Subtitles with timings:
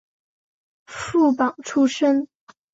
[0.87, 2.27] 副榜出身。